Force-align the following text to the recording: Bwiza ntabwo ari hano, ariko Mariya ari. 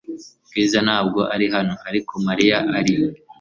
Bwiza 0.47 0.77
ntabwo 0.87 1.19
ari 1.33 1.45
hano, 1.55 1.73
ariko 1.89 2.13
Mariya 2.27 2.57
ari. 2.77 2.95